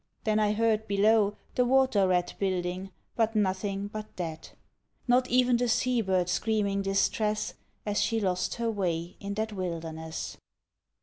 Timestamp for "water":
1.63-2.07